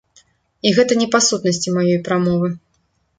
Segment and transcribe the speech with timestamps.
[0.69, 2.49] І гэта не па сутнасці маёй прамовы.